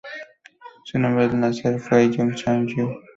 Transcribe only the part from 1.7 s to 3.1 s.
fue Yun Sang-gyu.